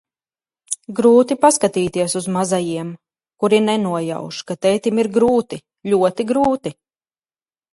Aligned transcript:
Grūti 0.99 1.35
paskatīties 1.43 2.15
uz 2.19 2.27
mazajiem, 2.37 2.89
kuri 3.43 3.59
nenojauš, 3.67 4.41
ka 4.49 4.57
tētim 4.67 5.03
ir 5.05 5.11
grūti, 5.19 5.61
ļoti 5.93 6.29
grūti. 6.33 6.75